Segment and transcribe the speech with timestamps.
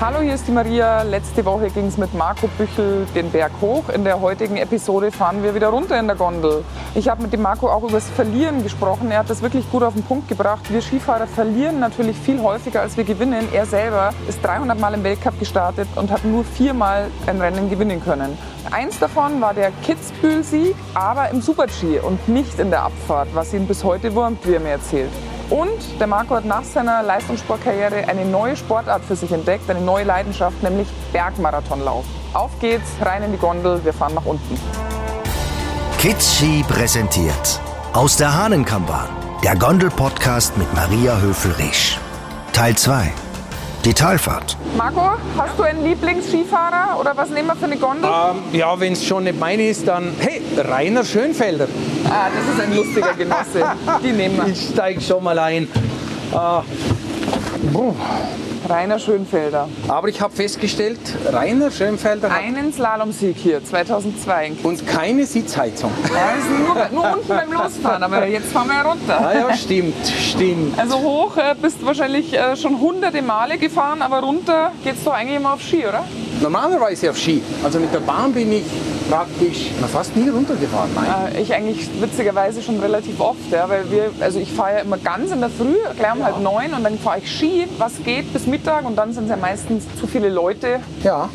[0.00, 1.02] Hallo, hier ist die Maria.
[1.02, 3.90] Letzte Woche ging es mit Marco Büchel den Berg hoch.
[3.90, 6.64] In der heutigen Episode fahren wir wieder runter in der Gondel.
[6.94, 9.10] Ich habe mit dem Marco auch über das Verlieren gesprochen.
[9.10, 10.72] Er hat das wirklich gut auf den Punkt gebracht.
[10.72, 13.46] Wir Skifahrer verlieren natürlich viel häufiger, als wir gewinnen.
[13.52, 18.02] Er selber ist 300 Mal im Weltcup gestartet und hat nur viermal ein Rennen gewinnen
[18.02, 18.38] können.
[18.70, 23.66] Eins davon war der Kitzbühel-Sieg, aber im Super-G und nicht in der Abfahrt, was ihn
[23.66, 25.10] bis heute wurmt, wie er mir erzählt.
[25.50, 30.04] Und der Marco hat nach seiner Leistungssportkarriere eine neue Sportart für sich entdeckt, eine neue
[30.04, 32.04] Leidenschaft, nämlich Bergmarathonlauf.
[32.32, 34.58] Auf geht's, rein in die Gondel, wir fahren nach unten.
[35.98, 37.60] Kids Ski präsentiert
[37.92, 39.08] aus der Hahnenkammbahn,
[39.42, 41.98] der Gondel-Podcast mit Maria Höfel-Risch.
[42.52, 43.12] Teil 2.
[43.84, 44.58] Die Talfahrt.
[44.76, 48.10] Marco, hast du einen Lieblingsskifahrer oder was nehmen wir für eine Gondel?
[48.10, 51.66] Ähm, ja, wenn es schon nicht meine ist, dann hey, Rainer Schönfelder.
[52.10, 53.64] Ah, das ist ein lustiger Genosse.
[54.04, 54.48] Die nehmen wir.
[54.48, 55.66] Ich steige schon mal ein.
[56.30, 56.62] Boah.
[58.68, 59.68] Rainer Schönfelder.
[59.88, 60.98] aber ich habe festgestellt,
[61.32, 64.52] Rainer Schönfelder hat Einen Slalomsieg hier, 2002.
[64.62, 65.90] und keine Sitzheizung.
[66.12, 69.20] Ja, nur, nur unten beim Losfahren, aber jetzt fahren wir ja runter.
[69.20, 70.78] Ah ja, stimmt, stimmt.
[70.78, 75.12] Also hoch äh, bist du wahrscheinlich äh, schon hunderte Male gefahren, aber runter geht's doch
[75.14, 76.04] eigentlich immer auf Ski, oder?
[76.40, 77.42] Normalerweise auf Ski.
[77.62, 78.64] Also mit der Bahn bin ich
[79.10, 80.90] praktisch na, fast nie runtergefahren.
[80.94, 81.34] Nein.
[81.34, 84.96] Äh, ich eigentlich witzigerweise schon relativ oft, ja, weil wir, also ich fahre ja immer
[84.96, 88.32] ganz in der Früh, gleich um halb neun und dann fahre ich Ski, was geht
[88.32, 91.28] bis Mittag und dann sind es ja meistens zu viele Leute Ja,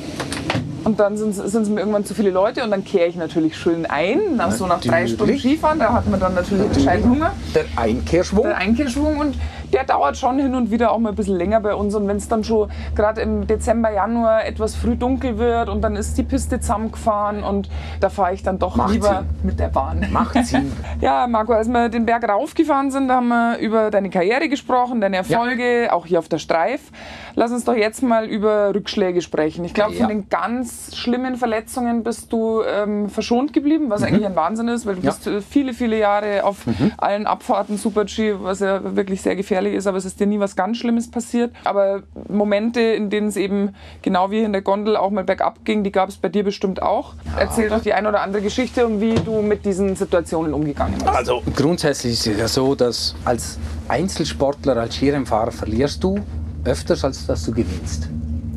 [0.86, 3.86] und dann sind es mir irgendwann zu viele Leute und dann kehre ich natürlich schön
[3.88, 5.14] ein, nach, so nach drei Natürlich.
[5.14, 7.34] Stunden Skifahren, da hat man dann natürlich entscheidend Hunger.
[7.56, 8.44] der Einkehrschwung.
[8.44, 9.36] der Einkehrschwung und
[9.76, 11.94] der dauert schon hin und wieder auch mal ein bisschen länger bei uns.
[11.94, 15.96] Und wenn es dann schon gerade im Dezember, Januar etwas früh dunkel wird und dann
[15.96, 19.26] ist die Piste zusammengefahren und da fahre ich dann doch Macht lieber Sinn.
[19.44, 20.08] mit der Bahn.
[20.12, 20.72] Macht Sinn.
[21.02, 25.02] Ja, Marco, als wir den Berg raufgefahren sind, da haben wir über deine Karriere gesprochen,
[25.02, 26.92] deine Erfolge, auch hier auf der Streif.
[27.36, 29.66] Lass uns doch jetzt mal über Rückschläge sprechen.
[29.66, 30.00] Ich glaube, Ja.
[30.00, 34.86] von den ganz schlimmen Verletzungen bist du ähm, verschont geblieben, was eigentlich ein Wahnsinn ist,
[34.86, 35.06] weil du Mhm.
[35.06, 35.12] Ja.
[35.12, 36.64] bist äh, viele, viele Jahre auf
[36.98, 40.56] allen Abfahrten Super-G, was ja wirklich sehr gefährlich ist, aber es ist dir nie was
[40.56, 41.52] ganz Schlimmes passiert.
[41.64, 45.84] Aber Momente, in denen es eben genau wie in der Gondel auch mal bergab ging,
[45.84, 47.14] die gab es bei dir bestimmt auch.
[47.38, 51.08] Erzähl doch die ein oder andere Geschichte und wie du mit diesen Situationen umgegangen bist.
[51.08, 56.20] Also grundsätzlich ist es ja so, dass als Einzelsportler, als Skirennfahrer verlierst du
[56.64, 58.10] öfters, als dass du gewinnst.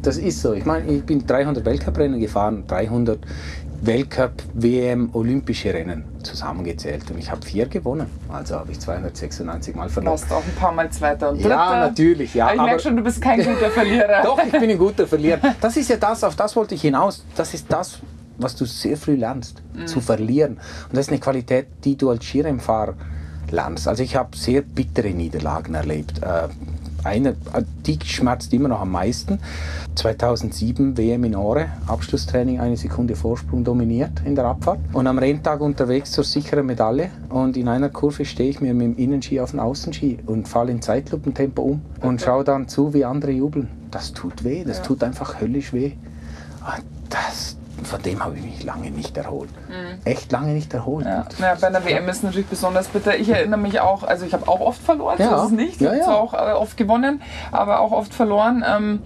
[0.02, 0.52] Das ist so.
[0.52, 3.18] Ich meine, ich bin 300 Weltcuprennen gefahren, 300
[3.80, 8.06] Weltcup, WM, Olympische Rennen zusammengezählt und ich habe vier gewonnen.
[8.28, 10.12] Also habe ich 296 Mal Du verloren.
[10.12, 11.48] warst auch ein paar Mal Zweiter und Dritter.
[11.50, 12.46] Ja, natürlich, ja.
[12.46, 14.22] Aber ich merke schon, du bist kein guter Verlierer.
[14.24, 15.38] Doch, ich bin ein guter Verlierer.
[15.60, 17.24] Das ist ja das, auf das wollte ich hinaus.
[17.36, 18.00] Das ist das,
[18.38, 20.54] was du sehr früh lernst, zu verlieren.
[20.88, 22.94] Und das ist eine Qualität, die du als Skirennfahrer
[23.50, 23.86] lernst.
[23.88, 26.20] Also ich habe sehr bittere Niederlagen erlebt.
[26.22, 26.48] Äh,
[27.04, 29.38] Eine, äh, die schmerzt immer noch am meisten.
[29.94, 34.78] 2007 WM in Ore, Abschlusstraining, eine Sekunde Vorsprung dominiert in der Abfahrt.
[34.92, 37.10] Und am Renntag unterwegs zur sicheren Medaille.
[37.28, 40.72] Und in einer Kurve stehe ich mir mit dem Innenski auf den Außenski und falle
[40.72, 43.68] in Zeitlupentempo um und schaue dann zu, wie andere jubeln.
[43.90, 45.92] Das tut weh, das tut einfach höllisch weh.
[46.60, 49.50] Und das, von dem habe ich mich lange nicht erholt.
[50.04, 51.04] Echt lange nicht erholt.
[51.06, 51.10] Mhm.
[51.10, 51.24] Ja.
[51.38, 53.16] Ja, bei einer WM ist es natürlich besonders bitter.
[53.16, 55.36] Ich erinnere mich auch, also ich habe auch oft verloren, so Ja.
[55.38, 55.80] ist es nicht.
[55.80, 56.14] Ich habe ja.
[56.14, 57.22] auch äh, oft gewonnen,
[57.52, 58.64] aber auch oft verloren.
[58.66, 59.02] Ähm,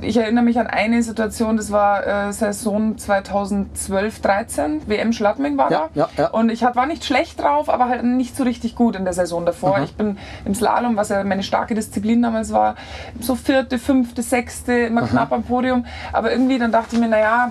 [0.00, 5.68] ich erinnere mich an eine Situation, das war äh, Saison 2012, 13, WM Schladming war
[5.68, 6.28] da.
[6.32, 9.44] Und ich war nicht schlecht drauf, aber halt nicht so richtig gut in der Saison
[9.46, 9.76] davor.
[9.76, 9.84] Aha.
[9.84, 12.76] Ich bin im Slalom, was ja meine starke Disziplin damals war,
[13.20, 15.84] so vierte, fünfte, sechste, immer knapp am Podium.
[16.12, 17.50] Aber irgendwie dann dachte ich mir, naja,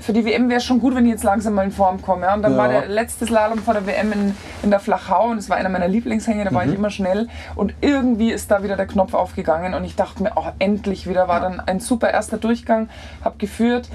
[0.00, 2.26] für die WM wäre es schon gut, wenn ich jetzt langsam mal in Form komme.
[2.26, 2.34] Ja?
[2.34, 2.58] Und dann Ja.
[2.58, 5.68] war der letzte Slalom vor der WM in, in der Flachau und es war einer
[5.68, 6.70] meiner Lieblingshänge, da war Mhm.
[6.72, 7.28] ich immer schnell.
[7.54, 11.28] Und irgendwie ist da wieder der Knopf aufgegangen und ich dachte mir, oh, endlich wieder.
[11.28, 12.88] War dann ein super erster Durchgang,
[13.24, 13.88] habe geführt.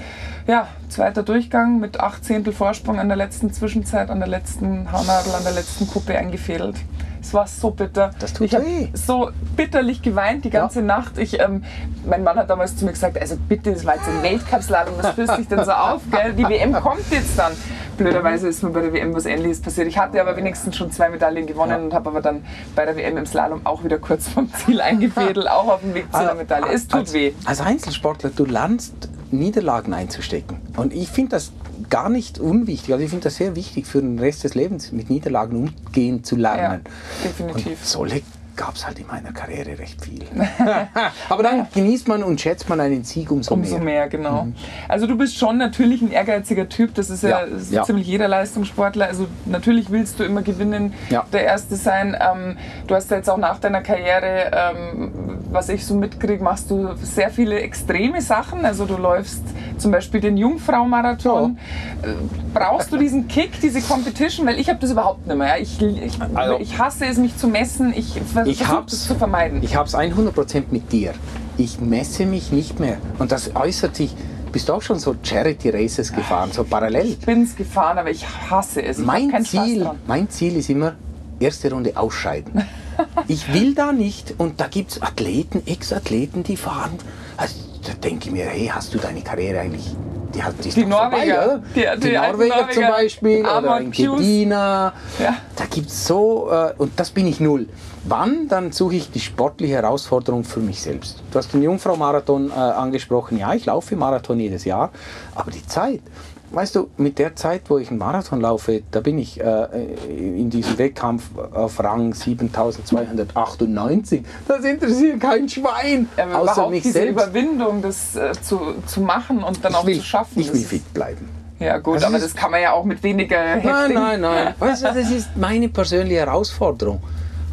[0.46, 5.34] Ja, zweiter Durchgang mit acht Zehntel Vorsprung an der letzten Zwischenzeit, an der letzten Haarnadel,
[5.34, 6.76] an der letzten Kuppe eingefädelt.
[7.20, 8.10] Es war so bitter.
[8.18, 8.88] Das tut ich weh.
[8.94, 10.86] so bitterlich geweint die ganze Ja.
[10.86, 11.18] Nacht.
[11.18, 11.64] Ich, ähm,
[12.06, 15.10] mein Mann hat damals zu mir gesagt, also bitte, das war jetzt ein Weltcup-Slalom, was
[15.14, 16.02] fühlst du dich denn so auf?
[16.10, 16.32] Gell?
[16.34, 17.52] Die WM kommt jetzt dann.
[17.96, 19.88] Blöderweise ist mir bei der WM was Ähnliches passiert.
[19.88, 21.76] Ich hatte aber wenigstens schon zwei Medaillen gewonnen Ja.
[21.78, 22.44] und habe aber dann
[22.76, 26.06] bei der WM im Slalom auch wieder kurz vom Ziel eingefädelt, auch auf dem Weg
[26.12, 26.72] zu der Medaille.
[26.72, 27.32] Es tut als, weh.
[27.44, 30.58] Als Einzelsportler, du lernst Niederlagen einzustecken.
[30.76, 31.52] Und ich finde das
[31.90, 32.92] gar nicht unwichtig.
[32.92, 36.36] Also ich finde das sehr wichtig für den Rest des Lebens, mit Niederlagen umgehen zu
[36.36, 36.82] lernen.
[36.84, 37.66] Ja, definitiv.
[37.80, 38.22] Und solche
[38.56, 40.24] gab es halt in meiner Karriere recht viel.
[41.28, 43.84] Aber dann genießt man und schätzt man einen Sieg umso, Umso mehr.
[43.84, 44.48] mehr, genau.
[44.88, 47.84] Also du bist schon natürlich ein ehrgeiziger Typ, das ist ja, Ja, das ist ja.
[47.84, 49.06] ziemlich jeder Leistungssportler.
[49.06, 51.24] Also natürlich willst du immer gewinnen, Ja.
[51.32, 52.16] der Erste sein.
[52.20, 52.56] Ähm,
[52.88, 56.88] du hast ja jetzt auch nach deiner Karriere, ähm, was ich so mitkriege, machst du
[57.02, 58.64] sehr viele extreme Sachen.
[58.64, 59.42] Also du läufst
[59.78, 61.58] zum Beispiel den Jungfrau-Marathon.
[62.02, 62.08] Äh,
[62.52, 64.46] Brauchst du diesen Kick, diese Competition?
[64.46, 65.60] Weil ich habe das überhaupt nicht mehr.
[65.60, 67.92] Ich, ich, Also- ich hasse es, mich zu messen.
[67.96, 69.62] Ich versuche das zu vermeiden.
[69.62, 71.12] Ich habe es 100% mit dir.
[71.56, 72.98] Ich messe mich nicht mehr.
[73.18, 74.14] Und das äußert sich.
[74.52, 77.06] Bist du auch schon so Charity Races gefahren, so parallel?
[77.06, 78.98] Ich bin's gefahren, aber ich hasse es.
[78.98, 80.94] Ich Mein Ziel, mein Ziel ist immer,
[81.38, 82.62] erste Runde ausscheiden.
[83.28, 84.34] Ich will da nicht.
[84.38, 86.92] Und da gibt es Athleten, Ex-Athleten, die fahren.
[87.36, 87.54] Also,
[87.86, 89.94] da denke ich mir, hey, hast du deine Karriere eigentlich?
[90.34, 91.44] Die, hat, die Die vorbei, Norweger.
[91.44, 91.62] oder?
[91.74, 92.88] Die- Die, die alten Norweger, zum Norweger.
[92.90, 93.90] Beispiel oder Amor ein.
[93.92, 94.92] Kedina.
[95.18, 95.36] Ja.
[95.56, 97.66] Da gibt es so, äh, und das bin ich null.
[98.04, 98.46] Wann?
[98.48, 101.22] Dann suche ich die sportliche Herausforderung für mich selbst.
[101.30, 103.38] Du hast den Jungfrau-Marathon äh, angesprochen.
[103.38, 104.90] Ja, ich laufe Marathon jedes Jahr,
[105.34, 106.00] aber die Zeit.
[106.50, 109.66] Weißt du, mit der Zeit, wo ich einen Marathon laufe, da bin ich äh,
[110.08, 114.22] in diesem Wettkampf auf Rang 7298.
[114.46, 117.12] Das interessiert kein Schwein, Ja, aber außer mich diese selbst.
[117.12, 120.40] Überwindung, das äh, zu, zu machen und dann Ich auch will, zu schaffen.
[120.40, 121.28] ich will fit bleiben.
[121.58, 123.94] Ja gut, Das aber das kann man ja auch mit weniger Nein, Heftigen.
[124.00, 124.54] nein, nein.
[124.58, 127.02] Weißt du, das ist meine persönliche Herausforderung.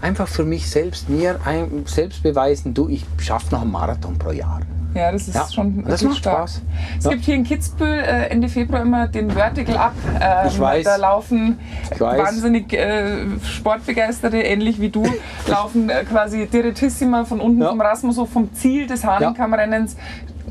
[0.01, 1.39] Einfach für mich selbst, mir
[1.85, 4.61] selbst beweisen, du, ich schaffe noch einen Marathon pro Jahr.
[4.95, 6.37] Ja, das ist Ja, schon das macht stark.
[6.49, 6.61] Spaß.
[6.99, 7.11] Es Ja.
[7.11, 9.93] gibt hier in Kitzbühel äh, Ende Februar immer den Vertical Up.
[10.21, 10.85] Ähm, Ich weiß.
[10.85, 11.59] Da laufen
[11.99, 15.03] wahnsinnig äh, Sportbegeisterte, ähnlich wie du,
[15.47, 17.69] laufen äh, quasi Direttissima von unten Ja.
[17.69, 19.97] vom Rasmushof, vom Ziel des Hahnenkammrennens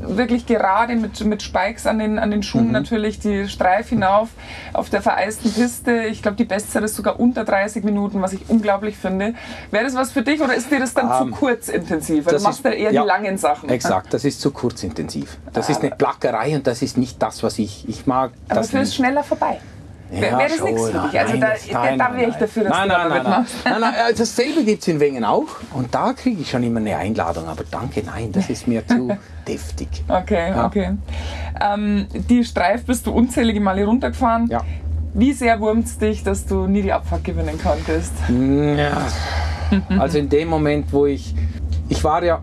[0.09, 2.43] wirklich gerade mit, mit Spikes an den, an den Mhm.
[2.43, 4.29] Schuhen natürlich die Streif hinauf
[4.73, 6.03] auf der vereisten Piste.
[6.05, 9.33] Ich glaube, die Bestzeit ist sogar unter 30 Minuten, was ich unglaublich finde.
[9.71, 12.25] Wäre das was für dich oder ist dir das dann Ähm, zu kurzintensiv?
[12.25, 13.69] Weil das du machst ja eher ja, die langen Sachen.
[13.69, 15.37] Exakt, das ist zu kurzintensiv.
[15.53, 18.31] Das ist eine Plackerei und das ist nicht das, was ich, ich mag.
[18.49, 19.59] Aber das für ist schneller vorbei.
[20.11, 21.19] Wäre wär das nichts für dich?
[21.19, 22.39] Also nein, da, nein, da nein, wäre ich nein.
[22.39, 24.99] dafür, dass nein, du nein, da nein, nein, nein, nein, also Dasselbe gibt es in
[24.99, 25.47] Wengen auch.
[25.73, 27.47] Und da kriege ich schon immer eine Einladung.
[27.47, 29.17] Aber danke, nein, das ist mir zu
[29.47, 29.87] deftig.
[30.07, 30.65] Okay, Ja.
[30.65, 30.91] okay.
[31.59, 34.47] Ähm, die Streif bist du unzählige Male runtergefahren.
[34.49, 34.61] Ja.
[35.13, 38.13] Wie sehr wurmt es dich, dass du nie die Abfahrt gewinnen konntest?
[38.29, 39.07] Ja.
[39.97, 41.33] Also in dem Moment, wo ich.
[41.89, 42.41] Ich war ja.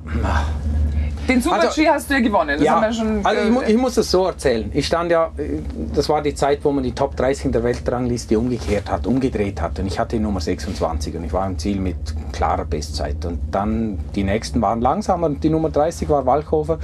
[1.33, 2.57] Den Super-G Also- hast du ja gewonnen.
[2.59, 3.25] Das ja, haben wir schon.
[3.25, 4.71] also ich, mu ich muss es so erzählen.
[4.75, 5.61] Ich stand ja, äh,
[5.95, 9.61] das war die Zeit, wo man die Top 30 in der Weltrangliste umgekehrt hat, umgedreht
[9.61, 9.79] hat.
[9.79, 11.97] Und ich hatte die Nummer 26 und ich war im Ziel mit
[12.33, 13.25] klarer Bestzeit.
[13.25, 16.79] Und dann die nächsten waren langsamer und die Nummer 30 war Walchhofer.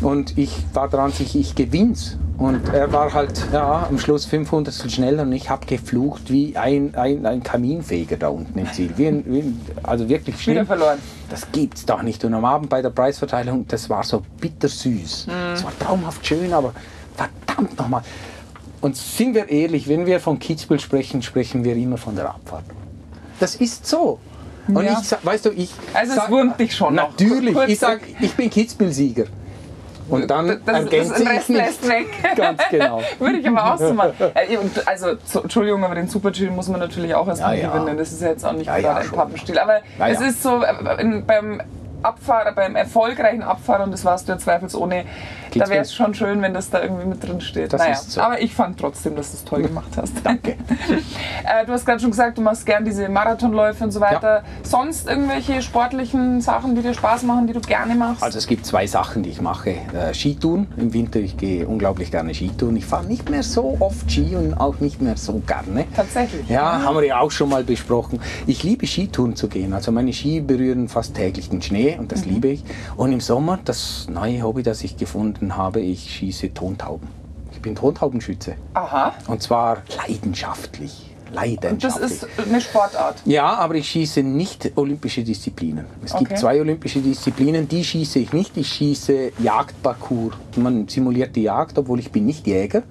[0.00, 2.16] Und ich war dran, ich, ich gewinn's.
[2.38, 6.94] Und er war halt ja, am Schluss 500 schneller und ich habe geflucht wie ein,
[6.94, 8.92] ein, ein Kaminfeger da unten im Ziel.
[8.96, 10.66] Wie ein, wie ein, also wirklich wieder schlimm.
[10.66, 10.98] verloren.
[11.30, 12.24] Das gibt's doch nicht.
[12.24, 15.26] Und am Abend bei der Preisverteilung, das war so bittersüß.
[15.54, 16.72] Es war traumhaft schön, aber
[17.16, 18.02] verdammt nochmal.
[18.80, 22.62] Und sind wir ehrlich, wenn wir von Kitzbühel sprechen, sprechen wir immer von der Abfahrt.
[23.40, 24.20] Das ist so.
[24.68, 25.00] Und Ja.
[25.02, 25.72] ich, weißt du, ich.
[25.92, 27.10] Also es sag- wurmt dich schon noch.
[27.10, 27.54] Natürlich.
[27.54, 29.24] Kurz- Ich sage, ich bin Kitzbühel-Sieger.
[30.08, 32.06] Und dann Das, das, ergänze den ich Rest lässt weg.
[32.36, 33.02] Ganz genau.
[33.18, 34.12] Würde ich aber auch so machen.
[34.34, 34.56] Äh,
[34.86, 37.76] Also, so, Entschuldigung, aber den Super-G muss man natürlich auch erstmal Ja, ja.
[37.76, 37.98] gewinnen.
[37.98, 39.10] Das ist ja jetzt auch nicht Ja, gerade ein.
[39.10, 39.58] Pappenstiel.
[39.58, 41.60] Aber es ist so, äh, in, beim
[42.02, 45.04] Abfahrer, beim erfolgreichen Abfahrer, und das warst du ja zweifelsohne,
[45.54, 47.72] da wäre es schon schön, wenn das da irgendwie mit drin steht.
[47.72, 48.20] Das naja, so.
[48.20, 50.14] aber ich fand trotzdem, dass du es toll gemacht hast.
[50.24, 50.52] Danke.
[51.44, 54.42] äh, du hast gerade schon gesagt, du machst gern diese Marathonläufe und so weiter.
[54.62, 58.22] Sonst irgendwelche sportlichen Sachen, die dir Spaß machen, die du gerne machst?
[58.22, 59.70] Also es gibt zwei Sachen, die ich mache.
[59.70, 60.66] Äh, Skitouren.
[60.76, 62.76] Im Winter, ich gehe unglaublich gerne Skitouren.
[62.76, 65.84] Ich fahre nicht mehr so oft Ski und auch nicht mehr so gerne.
[65.94, 66.48] Tatsächlich.
[66.48, 68.20] Ja, haben wir ja auch schon mal besprochen.
[68.46, 69.72] Ich liebe Skitouren zu gehen.
[69.72, 72.64] Also meine Ski berühren fast täglich den Schnee und das liebe ich.
[72.96, 77.08] Und im Sommer, das neue Hobby, das ich gefunden habe, ich schieße Tontauben.
[77.52, 78.54] Ich bin Tontaubenschütze.
[78.74, 79.14] Aha.
[79.26, 81.04] Und zwar leidenschaftlich.
[81.26, 82.10] Das Leidenschaftlich.
[82.10, 83.16] ist eine Sportart.
[83.26, 85.84] Ja, aber ich schieße nicht olympische Disziplinen.
[86.02, 86.24] Es Okay.
[86.24, 88.56] gibt zwei olympische Disziplinen, die schieße ich nicht.
[88.56, 90.34] Ich schieße Jagdparcours.
[90.56, 92.82] Man simuliert die Jagd, obwohl ich bin nicht Jäger.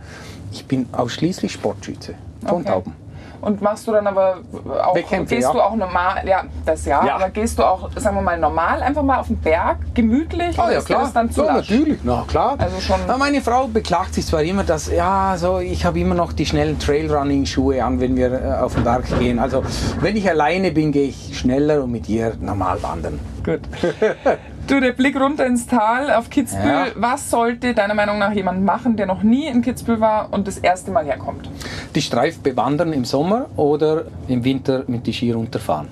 [0.51, 2.13] Ich bin ausschließlich Sportschütze.
[2.47, 2.93] Tontauben.
[3.41, 4.37] Und machst du dann aber
[4.83, 5.53] auch, Wettkämpfe, gehst ja.
[5.53, 7.15] du auch normal, ja, das ja, Ja.
[7.15, 10.57] aber gehst du auch, sagen wir mal, normal einfach mal auf den Berg, gemütlich?
[10.57, 11.09] Oder ja, klar.
[11.13, 11.69] dann zu ja, lasch?
[11.69, 12.55] natürlich, na klar.
[12.57, 16.15] Also schon- Na, meine Frau beklagt sich zwar immer, dass ja, so ich habe immer
[16.15, 19.39] noch die schnellen Trailrunning-Schuhe an, wenn wir äh, auf den Berg gehen.
[19.39, 19.63] Also
[20.01, 23.19] wenn ich alleine bin, gehe ich schneller und mit ihr normal wandern.
[23.43, 23.61] Gut.
[24.67, 26.65] Du, der Blick runter ins Tal auf Kitzbühel.
[26.67, 26.87] Ja.
[26.95, 30.57] Was sollte deiner Meinung nach jemand machen, der noch nie in Kitzbühel war und das
[30.57, 31.49] erste Mal herkommt?
[31.95, 35.87] Die Streif bewandern im Sommer oder im Winter mit die Ski runterfahren.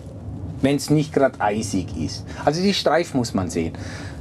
[0.62, 2.26] wenn es nicht gerade eisig ist.
[2.44, 3.74] Also die Streif muss man sehen.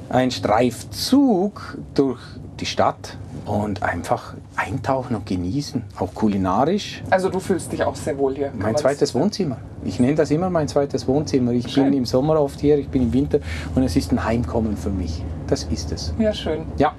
[0.08, 2.20] Ein Streifzug durch
[2.60, 7.02] die Stadt und einfach eintauchen und genießen, auch kulinarisch.
[7.10, 8.52] Also du fühlst dich auch sehr wohl hier.
[8.56, 9.58] Mein zweites Wohnzimmer.
[9.84, 11.52] Ich nenne das immer mein zweites Wohnzimmer.
[11.52, 11.84] Ich Schön.
[11.84, 13.40] bin im Sommer oft hier, ich bin im Winter
[13.74, 15.22] und es ist ein Heimkommen für mich.
[15.46, 16.14] Das ist es.
[16.18, 16.62] Ja, schön.
[16.78, 16.92] Ja.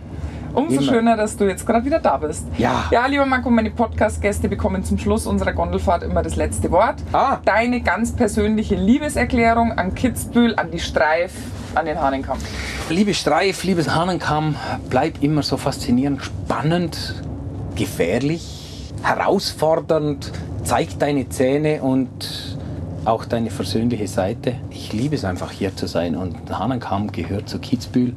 [0.56, 0.92] Umso Immer.
[0.94, 2.46] schöner, dass du jetzt gerade wieder da bist.
[2.58, 2.86] Ja.
[2.90, 6.96] Ja, lieber Marco, meine Podcast-Gäste bekommen zum Schluss unserer Gondelfahrt immer das letzte Wort.
[7.12, 7.40] Ah.
[7.44, 11.34] Deine ganz persönliche Liebeserklärung an Kitzbühel, an die Streif,
[11.76, 12.38] an den Hahnenkamm.
[12.90, 14.56] Liebe Streif, liebes Hahnenkamm,
[14.90, 17.22] bleib immer so faszinierend, spannend,
[17.76, 20.32] gefährlich, herausfordernd,
[20.64, 22.58] zeig deine Zähne und
[23.04, 24.56] auch deine versöhnliche Seite.
[24.70, 28.14] Ich liebe es einfach hier zu sein und Hahnenkamm gehört zu Kitzbühel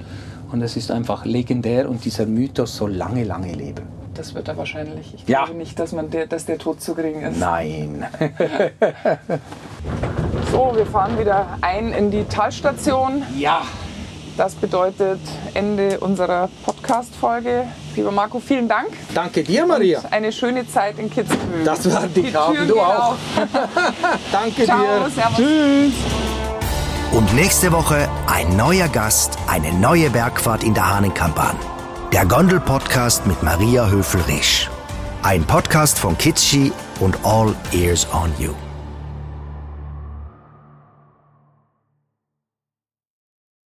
[0.50, 3.86] und es ist einfach legendär und dieser Mythos soll lange, lange leben.
[4.14, 5.14] Das wird er wahrscheinlich.
[5.14, 5.44] Ich Ja.
[5.44, 7.38] glaube nicht, dass, man der, dass der tot zu kriegen ist.
[7.38, 8.06] Nein.
[10.50, 13.22] So, wir fahren wieder ein in die Talstation.
[13.36, 13.62] Ja.
[14.36, 15.20] Das bedeutet
[15.52, 17.64] Ende unserer Podcast-Folge.
[17.96, 18.88] Lieber Marco, vielen Dank.
[19.14, 20.00] Danke dir, Maria.
[20.10, 21.64] Eine schöne Zeit in Kitzbühel.
[21.64, 23.14] Das waren die Die Tür du auch.
[24.32, 25.10] Danke Ciao, dir.
[25.10, 25.36] servus.
[25.36, 26.27] Tschüss.
[27.18, 31.56] Und nächste Woche ein neuer Gast, eine neue Bergfahrt in der Hahnenkammbahn.
[32.12, 34.70] Der Gondel-Podcast mit Maria Höfel-Resch.
[35.22, 36.70] Ein Podcast von Kidschi
[37.00, 38.67] und All Ears on You.